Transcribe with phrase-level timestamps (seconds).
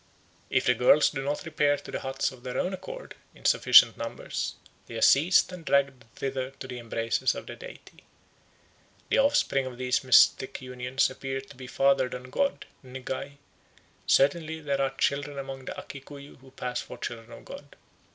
[0.49, 3.97] If the girls do not repair to the huts of their own accord in sufficient
[3.97, 4.55] numbers,
[4.87, 8.03] they are seized and dragged thither to the embraces of the deity.
[9.09, 13.37] The offspring of these mystic unions appears to be fathered on God (ngai);
[14.07, 17.75] certainly there are children among the Akikuyu who pass for children of God.